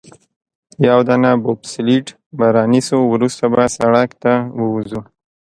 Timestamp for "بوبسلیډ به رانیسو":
1.43-2.97